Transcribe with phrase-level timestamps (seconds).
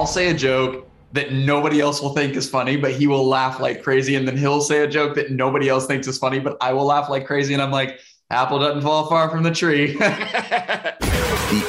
[0.00, 3.60] I'll say a joke that nobody else will think is funny, but he will laugh
[3.60, 4.14] like crazy.
[4.14, 6.86] And then he'll say a joke that nobody else thinks is funny, but I will
[6.86, 7.52] laugh like crazy.
[7.52, 8.00] And I'm like,
[8.30, 9.92] apple doesn't fall far from the tree.
[9.98, 10.96] the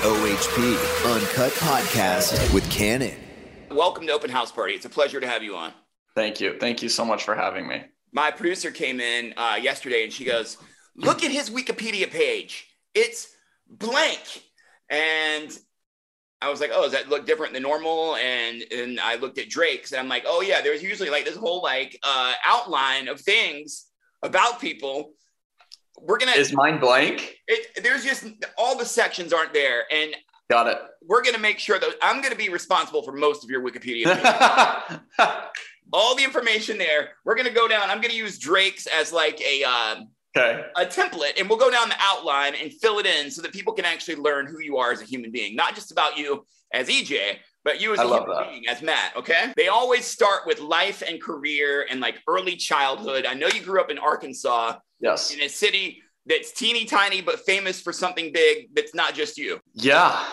[0.02, 3.18] OHP Uncut Podcast with Cannon.
[3.70, 4.76] Welcome to Open House Party.
[4.76, 5.74] It's a pleasure to have you on.
[6.16, 6.58] Thank you.
[6.58, 7.84] Thank you so much for having me.
[8.14, 10.56] My producer came in uh, yesterday and she goes,
[10.96, 12.70] Look at his Wikipedia page.
[12.96, 13.36] It's
[13.68, 14.44] blank.
[14.90, 15.52] And
[16.42, 18.16] I was like, oh, does that look different than normal?
[18.16, 21.36] And and I looked at Drake's and I'm like, oh yeah, there's usually like this
[21.36, 23.88] whole like uh, outline of things
[24.24, 25.14] about people.
[26.00, 27.38] We're gonna is mine blank.
[27.48, 28.26] It, there's just
[28.58, 30.16] all the sections aren't there, and
[30.50, 30.80] got it.
[31.04, 35.02] We're gonna make sure that I'm gonna be responsible for most of your Wikipedia.
[35.94, 37.12] all the information there.
[37.24, 37.90] We're gonna go down.
[37.90, 39.64] I'm gonna use Drake's as like a.
[39.64, 40.64] Um, Okay.
[40.78, 43.74] A template, and we'll go down the outline and fill it in so that people
[43.74, 46.88] can actually learn who you are as a human being, not just about you as
[46.88, 48.50] EJ, but you as a human that.
[48.50, 49.16] being, as Matt.
[49.18, 49.52] Okay.
[49.58, 53.26] They always start with life and career and like early childhood.
[53.26, 54.78] I know you grew up in Arkansas.
[55.02, 55.34] Yes.
[55.34, 59.60] In a city that's teeny tiny but famous for something big that's not just you.
[59.74, 60.24] Yeah.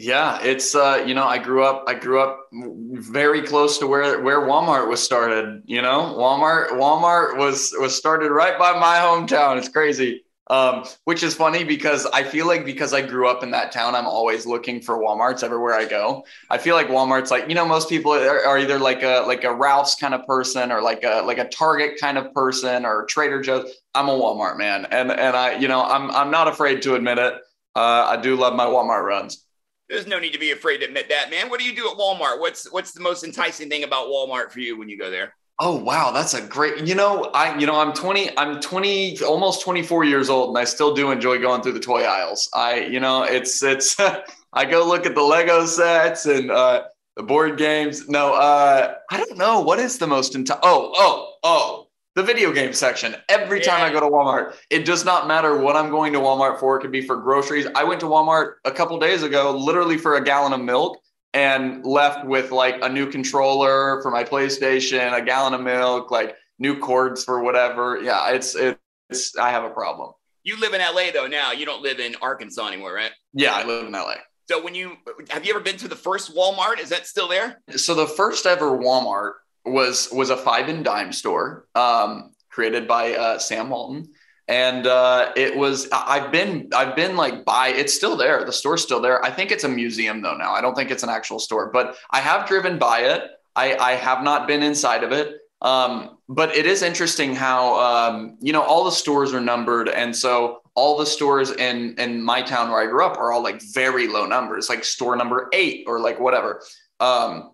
[0.00, 4.22] Yeah, it's uh, you know, I grew up I grew up very close to where
[4.22, 6.14] where Walmart was started, you know?
[6.16, 9.58] Walmart Walmart was was started right by my hometown.
[9.58, 10.22] It's crazy.
[10.50, 13.94] Um, which is funny because I feel like because I grew up in that town,
[13.96, 16.24] I'm always looking for Walmarts everywhere I go.
[16.48, 19.52] I feel like Walmart's like, you know, most people are, either like a like a
[19.52, 23.42] Ralph's kind of person or like a like a Target kind of person or Trader
[23.42, 23.70] Joe's.
[23.94, 24.86] I'm a Walmart man.
[24.86, 27.34] And and I, you know, I'm I'm not afraid to admit it.
[27.74, 29.44] Uh, I do love my Walmart runs.
[29.88, 31.48] There's no need to be afraid to admit that, man.
[31.48, 32.40] What do you do at Walmart?
[32.40, 35.34] What's what's the most enticing thing about Walmart for you when you go there?
[35.60, 36.86] Oh wow, that's a great.
[36.86, 38.36] You know, I you know I'm 20.
[38.38, 42.02] I'm 20, almost 24 years old, and I still do enjoy going through the toy
[42.02, 42.48] aisles.
[42.54, 43.96] I you know it's it's.
[44.52, 46.84] I go look at the Lego sets and uh,
[47.16, 48.08] the board games.
[48.08, 50.34] No, uh, I don't know what is the most.
[50.34, 51.87] Enti- oh oh oh
[52.18, 54.56] the video game section every time I go to Walmart.
[54.70, 56.76] It does not matter what I'm going to Walmart for.
[56.76, 57.68] It could be for groceries.
[57.76, 60.98] I went to Walmart a couple days ago, literally for a gallon of milk,
[61.32, 66.34] and left with like a new controller for my PlayStation, a gallon of milk, like
[66.58, 68.00] new cords for whatever.
[68.02, 69.36] Yeah, it's it's.
[69.36, 70.12] I have a problem.
[70.42, 71.52] You live in LA though now.
[71.52, 73.12] You don't live in Arkansas anymore, right?
[73.32, 74.14] Yeah, I live in LA.
[74.48, 74.96] So when you
[75.28, 76.80] have you ever been to the first Walmart?
[76.80, 77.60] Is that still there?
[77.76, 79.34] So the first ever Walmart
[79.70, 84.10] was was a five and dime store um, created by uh, Sam Walton,
[84.48, 88.44] and uh, it was I've been I've been like by it's still there.
[88.44, 89.24] The store's still there.
[89.24, 90.52] I think it's a museum though now.
[90.52, 93.30] I don't think it's an actual store, but I have driven by it.
[93.54, 95.36] I, I have not been inside of it.
[95.60, 100.14] Um, but it is interesting how um, you know all the stores are numbered, and
[100.14, 103.60] so all the stores in in my town where I grew up are all like
[103.74, 106.62] very low numbers, like store number eight or like whatever.
[107.00, 107.52] Um,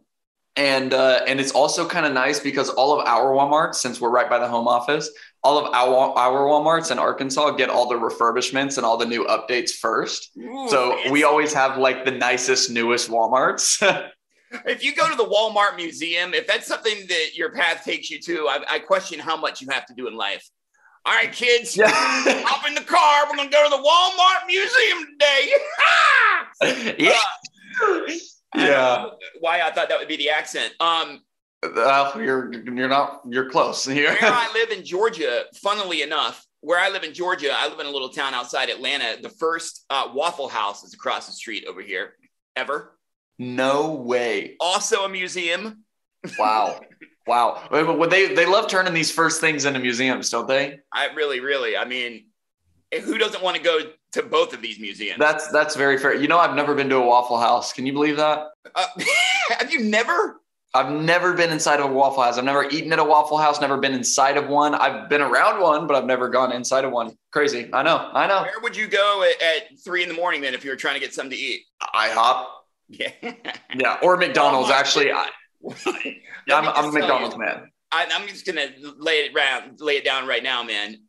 [0.56, 4.10] and uh, and it's also kind of nice because all of our WalMarts, since we're
[4.10, 5.10] right by the home office,
[5.42, 9.24] all of our our WalMarts in Arkansas get all the refurbishments and all the new
[9.24, 10.30] updates first.
[10.38, 13.82] Ooh, so we always have like the nicest, newest WalMarts.
[14.66, 18.20] if you go to the Walmart museum, if that's something that your path takes you
[18.20, 20.48] to, I, I question how much you have to do in life.
[21.06, 21.90] All right, kids, yeah.
[21.92, 23.24] hop in the car.
[23.28, 26.96] We're gonna go to the Walmart museum today.
[27.04, 27.10] yeah.
[27.10, 27.43] Uh,
[28.54, 29.06] yeah.
[29.40, 30.72] why I thought that would be the accent.
[30.80, 31.20] Um,
[31.62, 34.10] uh, you're you're not you're close here.
[34.10, 37.86] where I live in Georgia, funnily enough, where I live in Georgia, I live in
[37.86, 39.20] a little town outside Atlanta.
[39.20, 42.14] The first uh, Waffle House is across the street over here.
[42.56, 42.96] Ever?
[43.38, 44.56] No way.
[44.60, 45.84] Also a museum.
[46.38, 46.80] Wow.
[47.26, 47.66] wow.
[47.70, 50.80] But they they love turning these first things into museums, don't they?
[50.92, 51.76] I really, really.
[51.76, 52.26] I mean,
[52.92, 53.80] who doesn't want to go
[54.14, 55.18] to both of these museums?
[55.18, 56.14] That's that's very fair.
[56.14, 57.72] You know, I've never been to a Waffle House.
[57.72, 58.48] Can you believe that?
[58.74, 58.86] Uh,
[59.58, 60.40] have you never?
[60.76, 62.36] I've never been inside of a Waffle House.
[62.36, 63.60] I've never eaten at a Waffle House.
[63.60, 64.74] Never been inside of one.
[64.74, 67.16] I've been around one, but I've never gone inside of one.
[67.30, 67.70] Crazy.
[67.72, 68.10] I know.
[68.12, 68.42] I know.
[68.42, 70.94] Where would you go at, at three in the morning then if you were trying
[70.94, 71.62] to get something to eat?
[71.94, 72.46] IHOP.
[72.88, 73.10] Yeah.
[73.76, 73.98] yeah.
[74.02, 74.70] Or McDonald's.
[74.70, 75.28] Actually, I,
[76.46, 77.70] yeah, I'm, I'm a McDonald's you, man.
[77.92, 81.03] I, I'm just gonna lay it around, lay it down right now, man.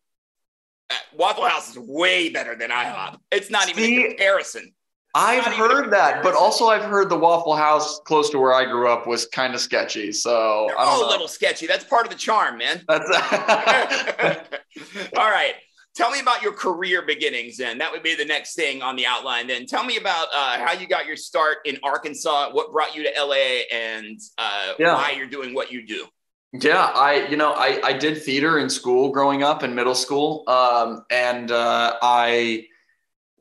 [1.18, 3.18] Waffle House is way better than IHOP.
[3.32, 4.74] It's not even a comparison.
[5.16, 8.90] I've heard that, but also I've heard the Waffle House close to where I grew
[8.90, 10.12] up was kind of sketchy.
[10.12, 11.68] So They're all a little sketchy.
[11.68, 12.84] That's part of the charm, man.
[12.88, 13.10] That's
[15.18, 15.54] all right.
[15.96, 17.56] Tell me about your career beginnings.
[17.56, 19.48] Then that would be the next thing on the outline.
[19.48, 22.50] Then tell me about uh, how you got your start in Arkansas.
[22.52, 24.96] What brought you to LA, and uh, yeah.
[24.96, 26.06] why you're doing what you do.
[26.54, 30.44] Yeah, I you know I I did theater in school growing up in middle school,
[30.48, 32.68] um, and uh, I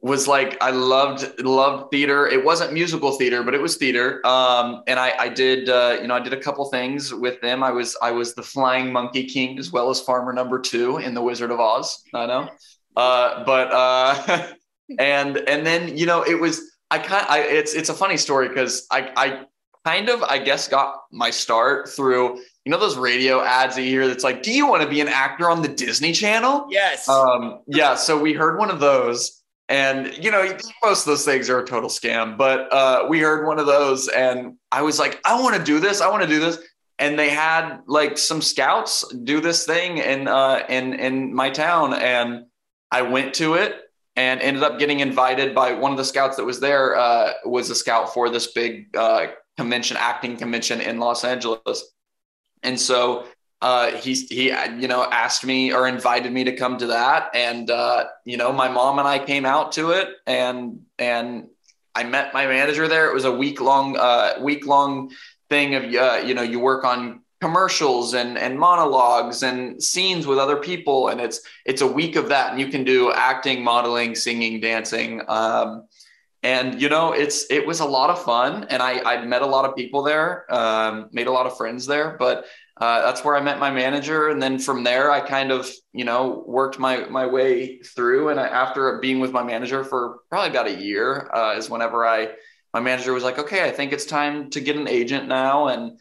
[0.02, 2.26] was like I loved loved theater.
[2.28, 4.26] It wasn't musical theater, but it was theater.
[4.26, 7.62] Um, and I, I did uh, you know I did a couple things with them.
[7.62, 11.14] I was I was the Flying Monkey King as well as Farmer Number Two in
[11.14, 12.02] The Wizard of Oz.
[12.14, 12.50] I know,
[12.96, 14.48] uh, but uh,
[14.98, 18.48] and and then you know it was I kind I it's it's a funny story
[18.48, 19.44] because I I
[19.84, 23.90] kind of I guess got my start through you know those radio ads that you
[23.90, 26.66] hear that's like, do you want to be an actor on the Disney Channel?
[26.70, 27.08] Yes.
[27.08, 27.94] Um, yeah.
[27.94, 31.66] So we heard one of those, and you know most of those things are a
[31.66, 35.56] total scam, but uh, we heard one of those, and I was like, I want
[35.56, 36.00] to do this.
[36.00, 36.58] I want to do this.
[36.98, 41.92] And they had like some scouts do this thing in uh, in in my town,
[41.92, 42.46] and
[42.90, 43.80] I went to it
[44.16, 46.96] and ended up getting invited by one of the scouts that was there.
[46.96, 51.94] Uh, was a scout for this big uh, convention, acting convention in Los Angeles
[52.64, 53.26] and so
[53.62, 57.70] uh, he he you know asked me or invited me to come to that, and
[57.70, 61.48] uh, you know my mom and I came out to it, and and
[61.94, 63.08] I met my manager there.
[63.08, 65.12] It was a week long uh, week long
[65.48, 70.38] thing of uh, you know you work on commercials and and monologues and scenes with
[70.38, 74.14] other people, and it's it's a week of that, and you can do acting, modeling,
[74.14, 75.22] singing, dancing.
[75.28, 75.86] Um,
[76.44, 79.46] and you know it's it was a lot of fun and i i met a
[79.46, 82.44] lot of people there um, made a lot of friends there but
[82.80, 86.04] uh, that's where i met my manager and then from there i kind of you
[86.04, 90.50] know worked my my way through and I, after being with my manager for probably
[90.50, 92.28] about a year uh, is whenever i
[92.74, 95.98] my manager was like okay i think it's time to get an agent now and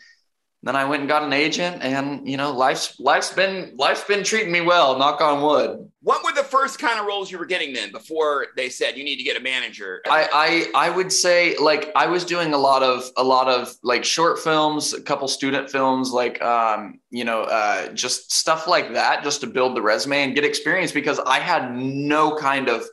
[0.64, 4.24] then I went and got an agent, and you know, life's life's been life's been
[4.24, 4.98] treating me well.
[4.98, 5.92] Knock on wood.
[6.02, 9.04] What were the first kind of roles you were getting then before they said you
[9.04, 10.02] need to get a manager?
[10.06, 13.76] I I, I would say like I was doing a lot of a lot of
[13.84, 18.94] like short films, a couple student films, like um, you know, uh, just stuff like
[18.94, 22.86] that, just to build the resume and get experience because I had no kind of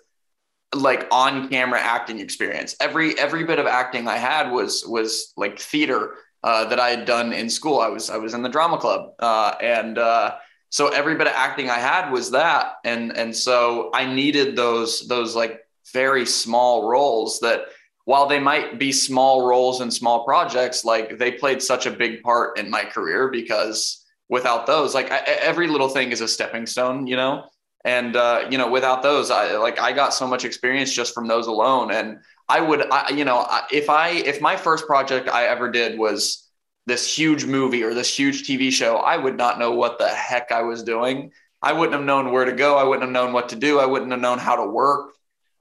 [0.74, 2.74] like on camera acting experience.
[2.80, 7.04] Every every bit of acting I had was was like theater uh, that I had
[7.04, 7.80] done in school.
[7.80, 10.36] I was I was in the drama club, uh, and uh,
[10.70, 15.06] so every bit of acting I had was that, and and so I needed those
[15.08, 15.60] those like
[15.92, 17.62] very small roles that
[18.04, 22.22] while they might be small roles in small projects, like they played such a big
[22.22, 26.66] part in my career because without those, like I, every little thing is a stepping
[26.66, 27.44] stone, you know.
[27.84, 31.28] And uh, you know, without those, I like I got so much experience just from
[31.28, 32.18] those alone, and
[32.50, 36.50] I would, I, you know, if I, if my first project I ever did was
[36.84, 40.50] this huge movie or this huge TV show, I would not know what the heck
[40.50, 41.30] I was doing.
[41.62, 42.76] I wouldn't have known where to go.
[42.76, 43.78] I wouldn't have known what to do.
[43.78, 45.12] I wouldn't have known how to work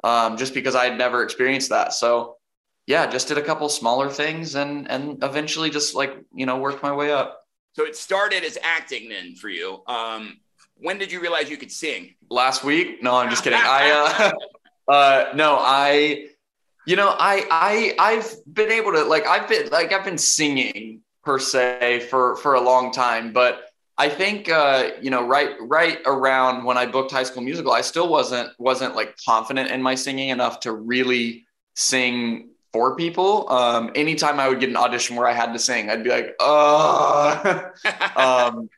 [0.04, 1.94] um, just because I had never experienced that.
[1.94, 2.38] So,
[2.88, 6.82] yeah, just did a couple smaller things and and eventually just like you know worked
[6.82, 7.40] my way up.
[7.74, 9.84] So it started as acting then for you.
[9.86, 10.40] Um,
[10.82, 12.16] when did you realize you could sing?
[12.30, 13.02] Last week?
[13.04, 13.60] No, I'm just kidding.
[13.64, 14.32] I
[14.88, 16.28] uh, uh, no, I
[16.86, 21.02] you know, I I I've been able to like I've been like I've been singing
[21.24, 23.66] per se for for a long time, but
[23.98, 27.82] I think uh, you know right right around when I booked High School Musical, I
[27.82, 33.50] still wasn't wasn't like confident in my singing enough to really sing for people.
[33.50, 36.36] Um, anytime I would get an audition where I had to sing, I'd be like,
[36.40, 37.72] oh.
[38.16, 38.70] um,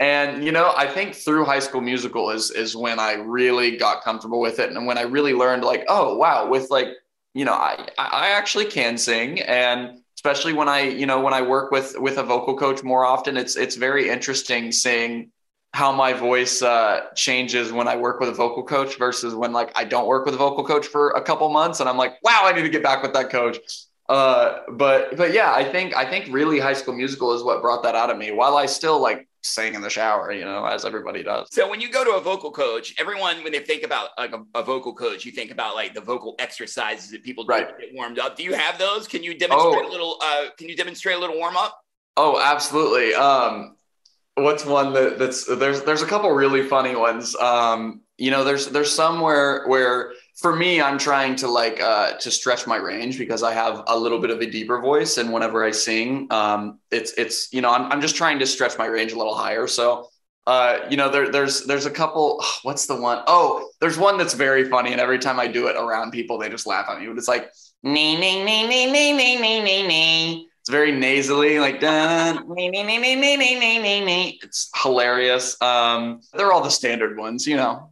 [0.00, 4.02] and you know, I think through High School Musical is is when I really got
[4.02, 6.88] comfortable with it, and when I really learned like, oh wow, with like
[7.34, 11.42] you know, I I actually can sing, and especially when I you know when I
[11.42, 15.30] work with with a vocal coach more often, it's it's very interesting seeing
[15.74, 19.70] how my voice uh, changes when I work with a vocal coach versus when like
[19.76, 22.42] I don't work with a vocal coach for a couple months, and I'm like, wow,
[22.44, 23.58] I need to get back with that coach.
[24.08, 27.82] Uh, but but yeah, I think I think really High School Musical is what brought
[27.82, 28.32] that out of me.
[28.32, 31.48] While I still like sang in the shower, you know, as everybody does.
[31.50, 34.42] So when you go to a vocal coach, everyone when they think about like a,
[34.54, 37.68] a vocal coach, you think about like the vocal exercises that people do right.
[37.68, 38.36] to get warmed up.
[38.36, 39.08] Do you have those?
[39.08, 39.88] Can you demonstrate oh.
[39.88, 40.16] a little?
[40.22, 41.80] Uh, can you demonstrate a little warm up?
[42.16, 43.14] Oh, absolutely.
[43.14, 43.76] Um,
[44.34, 47.34] what's one that, that's there's there's a couple really funny ones.
[47.36, 52.30] Um, you know, there's there's somewhere where for me, I'm trying to like uh, to
[52.30, 55.64] stretch my range because I have a little bit of a deeper voice, and whenever
[55.64, 59.12] I sing, um, it's it's you know I'm I'm just trying to stretch my range
[59.12, 59.66] a little higher.
[59.66, 60.08] So
[60.46, 62.42] uh, you know there there's there's a couple.
[62.62, 63.22] What's the one?
[63.26, 66.48] Oh, there's one that's very funny, and every time I do it around people, they
[66.48, 67.06] just laugh at me.
[67.06, 67.50] But it's like
[67.82, 70.46] nee nee nee nee nee nee nee nee nee.
[70.60, 74.38] It's very nasally, like dun, nee, nee, nee, nee, nee, nee, nee, nee.
[74.42, 75.60] It's hilarious.
[75.62, 77.90] Um, they're all the standard ones, you know.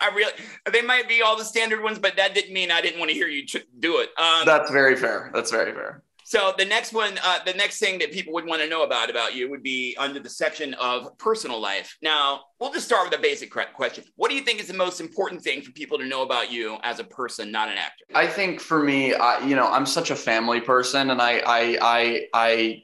[0.00, 0.32] I really,
[0.72, 3.14] they might be all the standard ones, but that didn't mean I didn't want to
[3.14, 3.44] hear you
[3.78, 4.10] do it.
[4.18, 5.30] Um, That's very fair.
[5.34, 6.02] That's very fair.
[6.28, 9.10] So the next one, uh, the next thing that people would want to know about
[9.10, 11.96] about you would be under the section of personal life.
[12.02, 14.02] Now, we'll just start with a basic question.
[14.16, 16.78] What do you think is the most important thing for people to know about you
[16.82, 18.06] as a person, not an actor?
[18.12, 21.78] I think for me, I, you know, I'm such a family person, and I I
[21.80, 22.82] I, I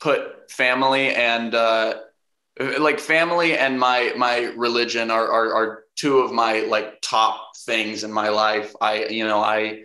[0.00, 1.96] put family and uh,
[2.78, 8.04] like family and my my religion are, are are two of my like top things
[8.04, 8.74] in my life.
[8.80, 9.82] I you know I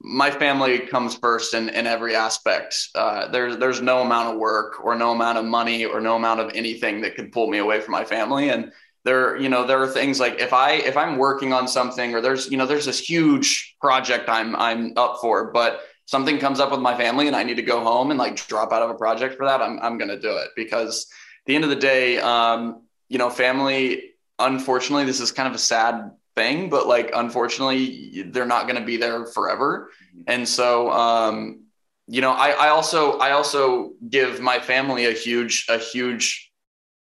[0.00, 2.88] my family comes first in, in every aspect.
[2.94, 6.40] Uh, there's there's no amount of work or no amount of money or no amount
[6.40, 8.48] of anything that could pull me away from my family.
[8.48, 8.70] And
[9.04, 12.20] there, you know, there are things like if I if I'm working on something or
[12.20, 16.70] there's you know there's this huge project I'm I'm up for, but something comes up
[16.70, 18.94] with my family and I need to go home and like drop out of a
[18.94, 22.18] project for that, I'm I'm gonna do it because at the end of the day,
[22.18, 24.04] um, you know, family.
[24.38, 28.84] Unfortunately, this is kind of a sad thing, but like unfortunately, they're not going to
[28.84, 29.90] be there forever.
[30.26, 31.64] And so, um,
[32.06, 36.50] you know, I, I also I also give my family a huge a huge,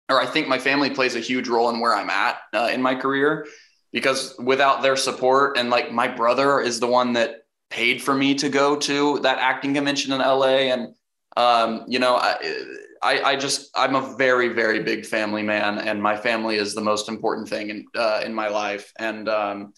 [0.08, 2.82] or I think my family plays a huge role in where I'm at uh, in
[2.82, 3.46] my career,
[3.92, 8.34] because without their support and like my brother is the one that paid for me
[8.34, 10.94] to go to that acting convention in LA, and
[11.36, 12.36] um, you know, I,
[13.02, 16.80] I, I just I'm a very very big family man, and my family is the
[16.80, 19.72] most important thing in uh, in my life, and um,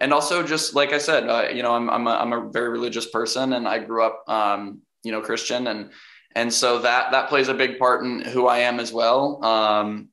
[0.00, 2.70] and also just like I said, uh, you know, I'm I'm a, I'm a very
[2.70, 5.92] religious person, and I grew up um, you know Christian, and
[6.34, 9.44] and so that that plays a big part in who I am as well.
[9.44, 10.08] Um,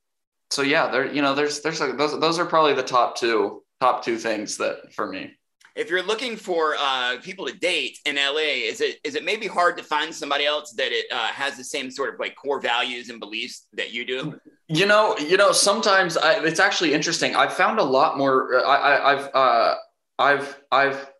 [0.51, 3.63] so yeah, there you know there's there's a, those those are probably the top two
[3.79, 5.31] top two things that for me
[5.75, 9.47] if you're looking for uh, people to date in LA, is it is it maybe
[9.47, 12.59] hard to find somebody else that it uh, has the same sort of like core
[12.59, 14.39] values and beliefs that you do?
[14.67, 17.35] You know, you know, sometimes I, it's actually interesting.
[17.35, 18.65] I've found a lot more.
[18.65, 19.75] I, have uh,
[20.19, 21.11] I've I've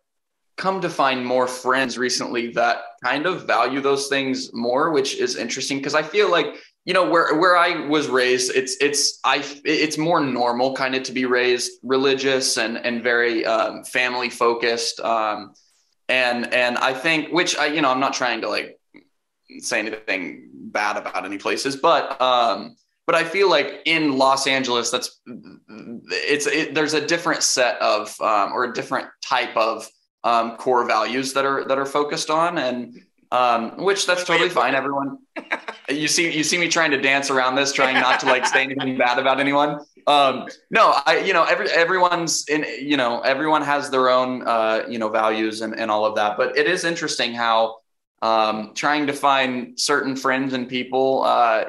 [0.56, 5.36] come to find more friends recently that kind of value those things more, which is
[5.36, 9.44] interesting because I feel like you know where where I was raised, it's it's I
[9.64, 14.98] it's more normal kind of to be raised religious and and very um, family focused,
[15.00, 15.54] um,
[16.08, 18.80] and and I think which I you know I'm not trying to like
[19.60, 24.90] say anything bad about any places, but um, but I feel like in Los Angeles,
[24.90, 25.20] that's
[26.08, 29.88] it's it, there's a different set of um, or a different type of
[30.24, 33.00] um, core values that are that are focused on and
[33.32, 34.74] um, which that's totally fine.
[34.74, 35.18] Everyone,
[35.88, 38.62] you see, you see me trying to dance around this, trying not to like say
[38.62, 39.80] anything bad about anyone.
[40.06, 44.82] Um, no, I, you know, every everyone's in, you know, everyone has their own, uh,
[44.86, 46.36] you know, values and, and all of that.
[46.36, 47.76] But it is interesting how
[48.20, 51.22] um, trying to find certain friends and people.
[51.24, 51.64] Uh,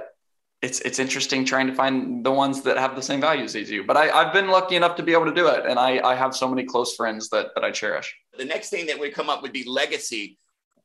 [0.61, 3.85] it's it's interesting trying to find the ones that have the same values as you.
[3.85, 6.15] But I, I've been lucky enough to be able to do it, and I, I
[6.15, 8.13] have so many close friends that that I cherish.
[8.37, 10.37] The next thing that would come up would be legacy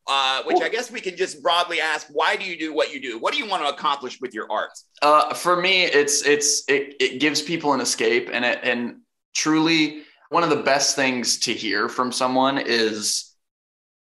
[0.08, 3.00] uh, which I guess we can just broadly ask, why do you do what you
[3.00, 3.18] do?
[3.18, 4.70] What do you want to accomplish with your art?
[5.02, 9.00] Uh, for me, it's it's it, it gives people an escape, and it and
[9.36, 13.34] truly one of the best things to hear from someone is,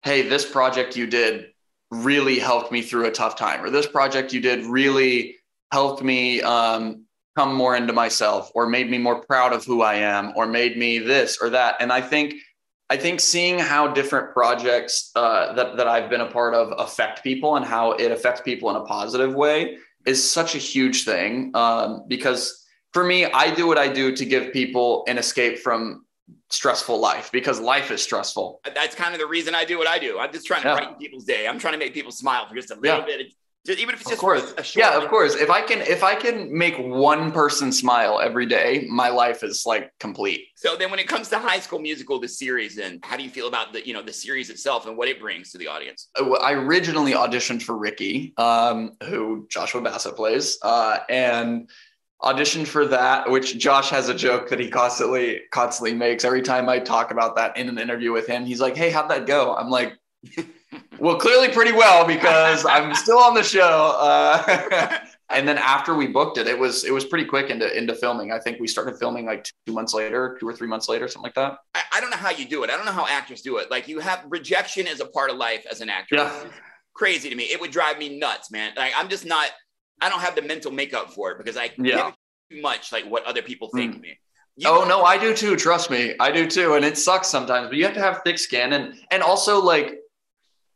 [0.02, 1.52] "Hey, this project you did
[1.92, 5.36] really helped me through a tough time," or "This project you did really
[5.72, 7.06] helped me um,
[7.38, 10.76] come more into myself, or made me more proud of who I am, or made
[10.76, 12.34] me this or that." And I think
[12.94, 17.24] I think seeing how different projects uh, that that I've been a part of affect
[17.24, 21.50] people and how it affects people in a positive way is such a huge thing.
[21.56, 26.06] Um, because for me, I do what I do to give people an escape from
[26.52, 28.62] stressful life because life is stressful.
[28.76, 30.20] That's kind of the reason I do what I do.
[30.20, 30.76] I'm just trying to yeah.
[30.76, 31.48] brighten people's day.
[31.48, 33.06] I'm trying to make people smile for just a little yeah.
[33.06, 33.34] bit
[33.70, 34.75] even if it's just of course.
[34.75, 35.36] yeah, of course.
[35.36, 39.65] If I can, if I can make one person smile every day, my life is
[39.65, 40.48] like complete.
[40.55, 43.29] So then, when it comes to High School Musical, the series, then how do you
[43.29, 46.10] feel about the you know the series itself and what it brings to the audience?
[46.20, 51.70] Uh, I originally auditioned for Ricky, um, who Joshua Bassett plays, uh, and
[52.22, 53.32] auditioned for that.
[53.32, 57.38] Which Josh has a joke that he constantly constantly makes every time I talk about
[57.38, 58.46] that in an interview with him.
[58.46, 59.93] He's like, "Hey, how'd that go?" I'm like.
[61.04, 63.98] well, clearly pretty well because I'm still on the show.
[64.00, 67.94] Uh, and then after we booked it, it was it was pretty quick into into
[67.94, 68.32] filming.
[68.32, 71.28] I think we started filming like two months later, two or three months later, something
[71.28, 71.58] like that.
[71.76, 72.70] I, I don't know how you do it.
[72.70, 73.70] I don't know how actors do it.
[73.70, 76.16] Like you have rejection as a part of life as an actor.
[76.16, 76.44] Yeah.
[76.94, 77.44] Crazy to me.
[77.44, 78.72] It would drive me nuts, man.
[78.78, 79.50] Like I'm just not.
[80.00, 82.12] I don't have the mental makeup for it because I yeah.
[82.50, 83.96] too much like what other people think mm.
[83.98, 84.18] of me.
[84.56, 85.58] You oh no, I do too.
[85.58, 87.68] Trust me, I do too, and it sucks sometimes.
[87.68, 89.96] But you have to have thick skin, and and also like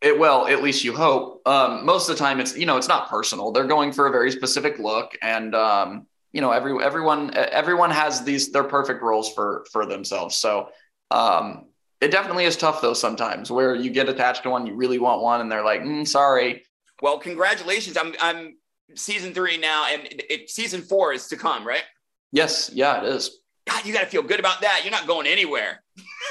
[0.07, 2.87] it well at least you hope um, most of the time it's you know it's
[2.87, 7.31] not personal they're going for a very specific look and um, you know every everyone
[7.35, 10.69] everyone has these their perfect roles for for themselves so
[11.11, 11.65] um,
[11.99, 15.21] it definitely is tough though sometimes where you get attached to one, you really want
[15.21, 16.63] one, and they're like, mm, sorry.
[17.01, 17.97] Well, congratulations.
[17.97, 18.57] I'm I'm
[18.95, 21.83] season three now, and it, it, season four is to come, right?
[22.31, 23.39] Yes, yeah, it is.
[23.67, 24.81] God, you got to feel good about that.
[24.83, 25.83] You're not going anywhere.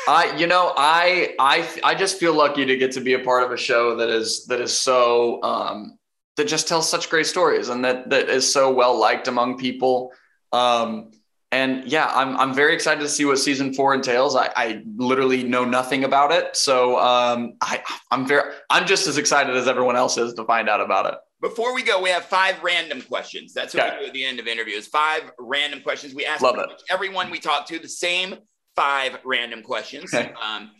[0.08, 3.42] I, you know, I, I, I just feel lucky to get to be a part
[3.42, 5.98] of a show that is that is so um,
[6.36, 10.12] that just tells such great stories and that that is so well liked among people.
[10.52, 11.10] Um,
[11.52, 14.36] and yeah, I'm I'm very excited to see what season four entails.
[14.36, 19.18] I, I literally know nothing about it, so um, I I'm very I'm just as
[19.18, 21.14] excited as everyone else is to find out about it.
[21.40, 23.52] Before we go, we have five random questions.
[23.52, 23.96] That's what okay.
[23.98, 24.86] we do at the end of interviews.
[24.86, 26.14] Five random questions.
[26.14, 26.44] We ask
[26.90, 28.36] everyone we talk to the same
[28.76, 30.12] five random questions.
[30.14, 30.32] Okay.
[30.40, 30.70] Um,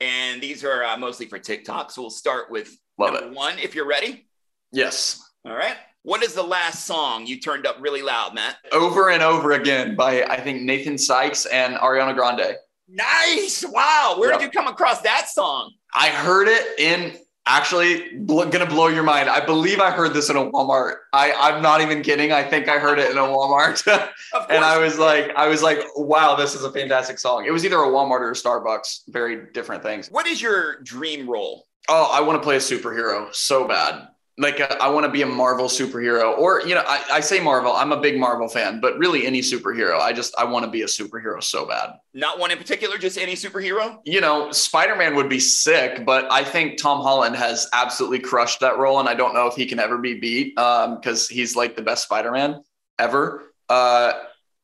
[0.00, 1.90] and these are uh, mostly for TikTok.
[1.90, 3.34] So we'll start with Love number it.
[3.34, 4.26] one, if you're ready.
[4.72, 5.22] Yes.
[5.44, 5.76] All right.
[6.02, 8.56] What is the last song you turned up really loud, Matt?
[8.72, 12.56] Over and Over Again by, I think, Nathan Sykes and Ariana Grande.
[12.88, 13.64] Nice.
[13.66, 14.16] Wow.
[14.18, 14.40] Where yep.
[14.40, 15.72] did you come across that song?
[15.94, 19.28] I heard it in Actually, bl- gonna blow your mind.
[19.28, 20.94] I believe I heard this in a Walmart.
[21.12, 22.32] I I'm not even kidding.
[22.32, 23.86] I think I heard it in a Walmart,
[24.48, 27.44] and I was like, I was like, wow, this is a fantastic song.
[27.46, 29.02] It was either a Walmart or a Starbucks.
[29.08, 30.10] Very different things.
[30.10, 31.66] What is your dream role?
[31.88, 35.22] Oh, I want to play a superhero so bad like uh, I want to be
[35.22, 37.72] a Marvel superhero, or you know, I, I, say Marvel.
[37.72, 40.00] I'm a big Marvel fan, but really any superhero.
[40.00, 41.90] I just I want to be a superhero so bad.
[42.14, 43.98] Not one in particular, just any superhero.
[44.04, 48.60] You know, Spider Man would be sick, but I think Tom Holland has absolutely crushed
[48.60, 51.54] that role, and I don't know if he can ever be beat because um, he's
[51.54, 52.62] like the best Spider Man
[52.98, 53.52] ever.
[53.68, 54.14] Uh,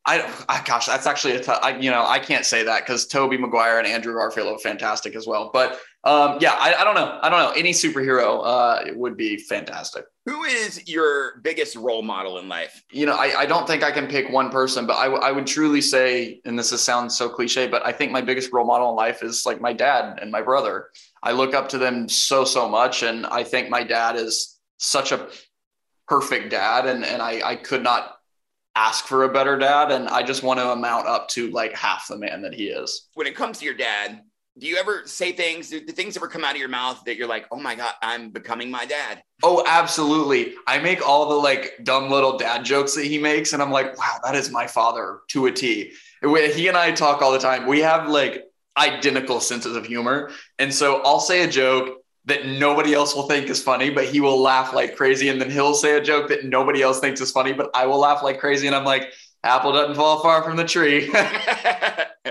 [0.04, 3.78] I, I, gosh, that's actually a you know, I can't say that because Tobey Maguire
[3.78, 5.50] and Andrew Garfield are fantastic as well.
[5.52, 7.18] But um, yeah, I, I, don't know.
[7.22, 7.50] I don't know.
[7.50, 10.06] Any superhero uh, would be fantastic.
[10.24, 12.82] Who is your biggest role model in life?
[12.90, 15.30] You know, I, I don't think I can pick one person, but I, w- I
[15.30, 18.64] would truly say, and this is, sounds so cliche, but I think my biggest role
[18.64, 20.88] model in life is like my dad and my brother.
[21.22, 25.12] I look up to them so so much, and I think my dad is such
[25.12, 25.28] a
[26.08, 28.16] perfect dad, and and I, I could not
[28.74, 32.06] ask for a better dad and i just want to amount up to like half
[32.06, 34.22] the man that he is when it comes to your dad
[34.60, 37.16] do you ever say things do the things ever come out of your mouth that
[37.16, 41.34] you're like oh my god i'm becoming my dad oh absolutely i make all the
[41.34, 44.66] like dumb little dad jokes that he makes and i'm like wow that is my
[44.66, 45.92] father to a t
[46.22, 48.44] he and i talk all the time we have like
[48.76, 51.96] identical senses of humor and so i'll say a joke
[52.26, 55.30] that nobody else will think is funny, but he will laugh like crazy.
[55.30, 57.98] And then he'll say a joke that nobody else thinks is funny, but I will
[57.98, 58.66] laugh like crazy.
[58.66, 59.10] And I'm like,
[59.42, 61.10] apple doesn't fall far from the tree.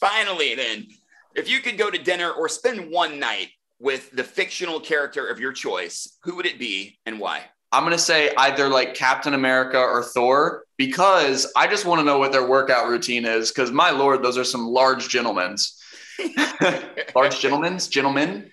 [0.00, 0.86] Finally, then,
[1.34, 5.38] if you could go to dinner or spend one night with the fictional character of
[5.38, 7.44] your choice, who would it be and why?
[7.70, 12.04] I'm going to say either like Captain America or Thor because I just want to
[12.04, 13.50] know what their workout routine is.
[13.50, 15.78] Because my lord, those are some large gentlemen's.
[17.14, 18.50] large gentlemen's, gentlemen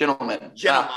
[0.00, 0.52] gentlemen.
[0.54, 0.90] Gentlemen.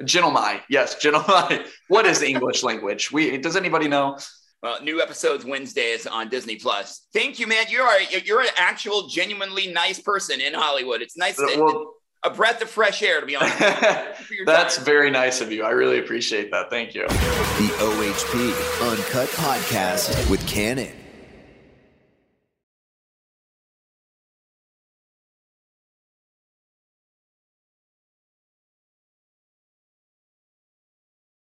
[0.00, 0.60] Uh, gentlemen.
[0.70, 1.64] Yes, gentlemen.
[1.88, 3.12] what is the English language?
[3.12, 4.18] We does anybody know?
[4.62, 7.06] Well, new episodes Wednesdays on Disney Plus.
[7.12, 7.66] Thank you, man.
[7.68, 11.02] You are you're an actual, genuinely nice person in Hollywood.
[11.02, 11.36] It's nice.
[11.36, 11.92] To, well,
[12.24, 13.58] a breath of fresh air, to be honest.
[14.46, 14.84] That's time.
[14.84, 15.62] very nice of you.
[15.62, 16.70] I really appreciate that.
[16.70, 17.06] Thank you.
[17.06, 21.05] The OHP Uncut Podcast with Cannon.